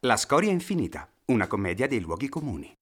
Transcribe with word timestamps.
La 0.00 0.16
storia 0.16 0.52
infinita, 0.52 1.08
una 1.26 1.46
commedia 1.46 1.88
dei 1.88 2.00
luoghi 2.00 2.28
comuni. 2.28 2.76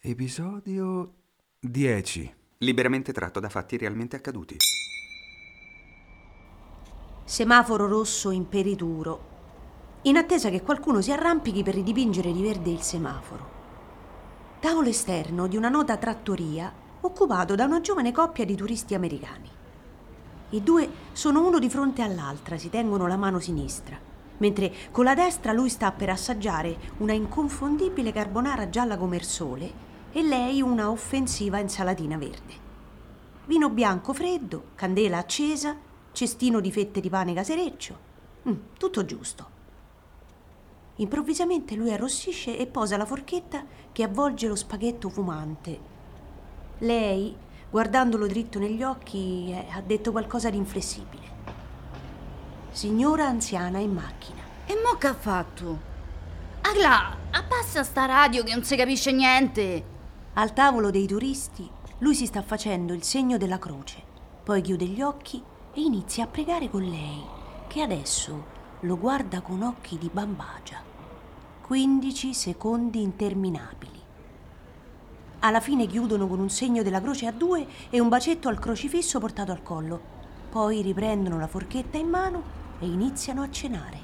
Episodio 0.00 1.12
10. 1.60 2.34
Liberamente 2.58 3.12
tratto 3.12 3.38
da 3.38 3.50
fatti 3.50 3.76
realmente 3.76 4.16
accaduti. 4.16 4.56
Semaforo 7.22 7.86
rosso 7.86 8.30
imperituro. 8.30 9.34
In 10.02 10.16
attesa 10.16 10.48
che 10.48 10.62
qualcuno 10.62 11.02
si 11.02 11.12
arrampichi 11.12 11.62
per 11.62 11.74
ridipingere 11.74 12.32
di 12.32 12.40
verde 12.40 12.70
il 12.70 12.80
semaforo. 12.80 13.55
Tavolo 14.66 14.88
esterno 14.88 15.46
di 15.46 15.56
una 15.56 15.68
nota 15.68 15.96
trattoria 15.96 16.72
occupato 17.02 17.54
da 17.54 17.66
una 17.66 17.80
giovane 17.80 18.10
coppia 18.10 18.44
di 18.44 18.56
turisti 18.56 18.96
americani. 18.96 19.48
I 20.50 20.60
due 20.60 20.90
sono 21.12 21.46
uno 21.46 21.60
di 21.60 21.70
fronte 21.70 22.02
all'altra, 22.02 22.58
si 22.58 22.68
tengono 22.68 23.06
la 23.06 23.16
mano 23.16 23.38
sinistra, 23.38 23.96
mentre 24.38 24.72
con 24.90 25.04
la 25.04 25.14
destra 25.14 25.52
lui 25.52 25.68
sta 25.68 25.92
per 25.92 26.10
assaggiare 26.10 26.76
una 26.96 27.12
inconfondibile 27.12 28.10
carbonara 28.10 28.68
gialla 28.68 28.96
come 28.96 29.14
il 29.14 29.22
sole 29.22 29.72
e 30.10 30.24
lei 30.24 30.60
una 30.60 30.90
offensiva 30.90 31.60
insalatina 31.60 32.18
verde. 32.18 32.54
Vino 33.44 33.70
bianco 33.70 34.12
freddo, 34.12 34.70
candela 34.74 35.18
accesa, 35.18 35.76
cestino 36.10 36.58
di 36.58 36.72
fette 36.72 36.98
di 36.98 37.08
pane 37.08 37.34
casereccio. 37.34 37.98
Mm, 38.48 38.54
tutto 38.76 39.04
giusto. 39.04 39.55
Improvvisamente 40.96 41.74
lui 41.74 41.92
arrossisce 41.92 42.56
e 42.56 42.66
posa 42.66 42.96
la 42.96 43.04
forchetta 43.04 43.64
che 43.92 44.02
avvolge 44.02 44.48
lo 44.48 44.54
spaghetto 44.54 45.08
fumante. 45.10 45.78
Lei, 46.78 47.36
guardandolo 47.70 48.26
dritto 48.26 48.58
negli 48.58 48.82
occhi, 48.82 49.50
eh, 49.50 49.66
ha 49.72 49.82
detto 49.82 50.10
qualcosa 50.10 50.48
di 50.48 50.56
inflessibile. 50.56 51.24
Signora 52.70 53.26
anziana 53.26 53.78
in 53.78 53.92
macchina. 53.92 54.40
E 54.66 54.74
mo 54.74 54.96
che 54.98 55.06
ha 55.06 55.14
fatto? 55.14 55.78
Agla, 56.62 57.16
abbassa 57.30 57.84
sta 57.84 58.06
radio 58.06 58.42
che 58.42 58.52
non 58.52 58.64
si 58.64 58.74
capisce 58.74 59.12
niente. 59.12 59.84
Al 60.34 60.52
tavolo 60.52 60.90
dei 60.90 61.06
turisti, 61.06 61.70
lui 61.98 62.14
si 62.14 62.26
sta 62.26 62.42
facendo 62.42 62.92
il 62.92 63.02
segno 63.02 63.36
della 63.36 63.58
croce, 63.58 64.02
poi 64.42 64.60
chiude 64.62 64.84
gli 64.86 65.00
occhi 65.00 65.42
e 65.72 65.80
inizia 65.80 66.24
a 66.24 66.26
pregare 66.26 66.68
con 66.68 66.82
lei, 66.82 67.22
che 67.68 67.80
adesso 67.82 68.54
lo 68.80 68.98
guarda 68.98 69.40
con 69.40 69.62
occhi 69.62 69.96
di 69.96 70.10
bambagia. 70.12 70.82
15 71.62 72.34
secondi 72.34 73.00
interminabili. 73.00 74.02
Alla 75.40 75.60
fine 75.60 75.86
chiudono 75.86 76.26
con 76.26 76.40
un 76.40 76.50
segno 76.50 76.82
della 76.82 77.00
croce 77.00 77.26
a 77.26 77.32
due 77.32 77.66
e 77.88 78.00
un 78.00 78.08
bacetto 78.08 78.48
al 78.48 78.58
crocifisso 78.58 79.18
portato 79.18 79.50
al 79.50 79.62
collo. 79.62 80.14
Poi 80.50 80.82
riprendono 80.82 81.38
la 81.38 81.46
forchetta 81.46 81.96
in 81.96 82.08
mano 82.08 82.42
e 82.78 82.86
iniziano 82.86 83.42
a 83.42 83.50
cenare. 83.50 84.00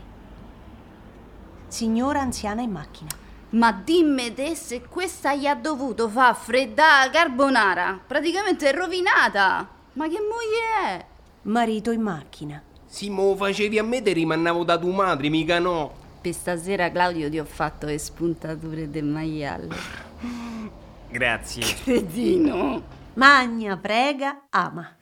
Signora 1.69 2.21
anziana 2.21 2.63
in 2.63 2.71
macchina. 2.71 3.11
Ma 3.51 3.73
dimmi 3.73 4.33
te 4.33 4.55
se 4.55 4.83
questa 4.83 5.35
gli 5.35 5.47
ha 5.47 5.55
dovuto 5.55 6.09
far 6.09 6.35
fredda 6.35 7.09
carbonara. 7.11 8.01
Praticamente 8.07 8.71
è 8.71 8.75
rovinata. 8.75 9.69
Ma 9.93 10.09
che 10.09 10.19
moglie 10.21 10.89
è? 10.89 11.07
Marito 11.43 11.91
in 11.91 12.01
macchina. 12.01 12.63
Se 12.93 13.09
me 13.09 13.23
lo 13.23 13.35
facevi 13.35 13.79
a 13.79 13.83
me 13.83 14.03
te 14.03 14.13
rimannavo 14.13 14.65
da 14.65 14.77
tua 14.77 14.93
madre, 14.93 15.31
mica 15.31 15.59
no. 15.59 15.95
Per 16.21 16.35
stasera 16.35 16.91
Claudio 16.91 17.31
ti 17.31 17.39
ho 17.39 17.45
fatto 17.47 17.87
le 17.87 17.97
spuntature 17.97 18.91
del 18.91 19.07
maiale. 19.07 19.75
Grazie. 21.09 21.63
Cretino. 21.85 22.83
Magna, 23.15 23.79
prega, 23.79 24.43
ama. 24.51 24.99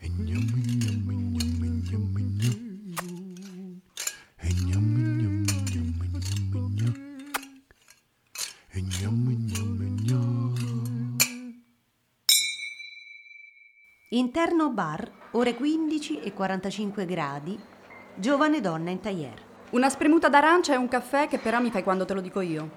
Interno 14.11 14.70
bar, 14.70 15.11
ore 15.33 15.57
15 15.57 16.20
e 16.20 16.33
45 16.33 17.05
gradi. 17.05 17.78
Giovane 18.14 18.60
donna 18.60 18.90
in 18.90 19.00
tailleur. 19.00 19.48
Una 19.70 19.88
spremuta 19.88 20.28
d'arancia 20.28 20.74
e 20.74 20.76
un 20.76 20.88
caffè 20.88 21.28
che 21.28 21.38
però 21.38 21.60
mi 21.60 21.70
fai 21.70 21.82
quando 21.82 22.04
te 22.04 22.14
lo 22.14 22.20
dico 22.20 22.40
io. 22.40 22.68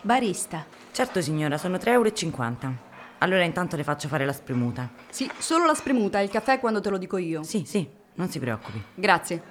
Barista. 0.00 0.64
Certo 0.90 1.20
signora, 1.20 1.58
sono 1.58 1.76
3,50 1.76 1.88
euro. 1.90 2.88
Allora 3.18 3.44
intanto 3.44 3.76
le 3.76 3.84
faccio 3.84 4.08
fare 4.08 4.24
la 4.24 4.32
spremuta. 4.32 4.88
Sì, 5.10 5.30
solo 5.38 5.66
la 5.66 5.74
spremuta 5.74 6.20
e 6.20 6.24
il 6.24 6.30
caffè 6.30 6.58
quando 6.58 6.80
te 6.80 6.88
lo 6.88 6.96
dico 6.96 7.18
io. 7.18 7.42
Sì, 7.42 7.64
sì, 7.66 7.86
non 8.14 8.30
si 8.30 8.38
preoccupi. 8.38 8.82
Grazie. 8.94 9.42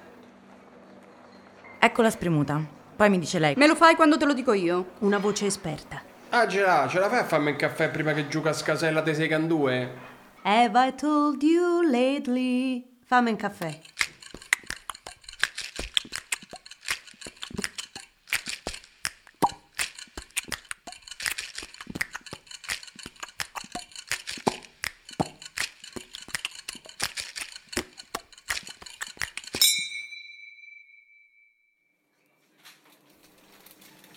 Ecco 1.78 2.02
la 2.02 2.10
spremuta. 2.10 2.60
Poi 2.96 3.08
mi 3.08 3.18
dice 3.18 3.38
lei. 3.38 3.54
Me 3.56 3.68
lo 3.68 3.76
fai 3.76 3.94
quando 3.94 4.16
te 4.18 4.26
lo 4.26 4.34
dico 4.34 4.52
io. 4.52 4.90
Una 4.98 5.18
voce 5.18 5.46
esperta. 5.46 6.02
Ah, 6.30 6.46
ce 6.46 6.62
la 6.62 6.88
fai 6.88 7.20
a 7.20 7.24
farmi 7.24 7.50
il 7.50 7.56
caffè 7.56 7.90
prima 7.90 8.12
che 8.12 8.28
gioca 8.28 8.50
a 8.50 8.52
scasella 8.52 9.02
te 9.02 9.14
sei 9.14 9.28
candue? 9.28 10.08
Have 10.42 10.86
I 10.86 10.94
told 10.94 11.42
you 11.42 11.82
lately? 11.82 12.84
Fammi 13.04 13.30
un 13.30 13.36
caffè. 13.36 13.78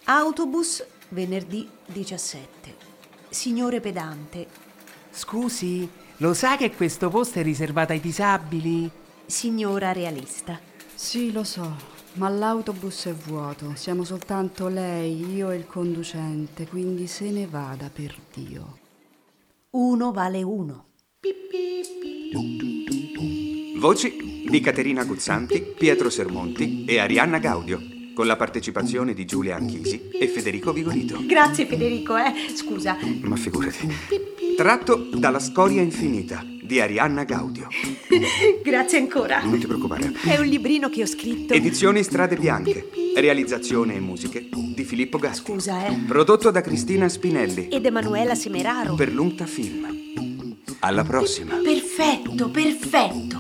Autobus 0.06 0.86
venerdì 1.10 1.66
17. 1.86 2.76
Signore 3.30 3.80
pedante. 3.80 4.48
Scusi, 5.10 5.88
lo 6.18 6.34
sa 6.34 6.58
che 6.58 6.72
questo 6.72 7.08
posto 7.08 7.40
è 7.40 7.44
riservato 7.44 7.94
ai 7.94 8.02
disabili? 8.02 8.92
Signora 9.26 9.94
realista. 9.94 10.60
Sì, 10.94 11.32
lo 11.32 11.46
so, 11.46 11.74
ma 12.14 12.28
l'autobus 12.28 13.06
è 13.06 13.14
vuoto. 13.14 13.76
Siamo 13.76 14.04
soltanto 14.04 14.68
lei, 14.68 15.36
io 15.36 15.52
e 15.52 15.56
il 15.56 15.66
conducente, 15.66 16.68
quindi 16.68 17.08
se 17.08 17.32
ne 17.32 17.48
vada 17.48 17.90
per 17.90 18.14
Dio. 18.34 18.80
Uno 19.70 20.12
vale 20.12 20.44
uno. 20.44 20.88
Voci 23.78 24.44
di 24.50 24.60
Caterina 24.60 25.06
Guzzanti, 25.06 25.62
Pietro 25.78 26.10
Sermonti 26.10 26.84
e 26.86 27.00
Arianna 27.00 27.38
Gaudio, 27.40 27.80
con 28.14 28.28
la 28.28 28.36
partecipazione 28.36 29.14
di 29.14 29.26
Giulia 29.26 29.56
Anchisi 29.56 30.10
e 30.12 30.28
Federico 30.28 30.72
Vigorito. 30.72 31.20
Grazie 31.26 31.66
Federico, 31.66 32.16
eh. 32.16 32.34
Scusa. 32.54 32.98
Ma 33.22 33.36
figurati. 33.36 33.90
Tratto 34.56 34.96
dalla 34.96 35.40
Storia 35.40 35.82
infinita 35.82 36.46
di 36.62 36.80
Arianna 36.80 37.24
Gaudio. 37.24 37.68
Grazie 38.64 39.00
ancora. 39.00 39.42
Non 39.44 39.60
ti 39.60 39.66
preoccupare. 39.66 40.12
È 40.24 40.38
un 40.38 40.46
librino 40.46 40.90
che 40.90 41.02
ho 41.02 41.08
scritto. 41.08 41.54
Edizioni 41.54 42.04
Strade 42.04 42.36
Bianche. 42.36 42.90
Realizzazione 43.16 43.96
e 43.96 44.00
musiche 44.00 44.48
di 44.52 44.84
Filippo 44.84 45.18
Gaspi. 45.18 45.52
Scusa, 45.52 45.88
eh. 45.88 45.96
Prodotto 46.08 46.52
da 46.52 46.62
Cristina 46.62 47.10
Spinelli 47.10 47.68
Ed 47.70 47.86
Emanuela 47.86 48.36
Semeraro. 48.36 48.94
per 48.96 49.12
Lunta 49.12 49.46
Film. 49.46 50.02
Alla 50.80 51.04
prossima. 51.04 51.56
Perfetto, 51.56 52.50
perfetto. 52.50 53.33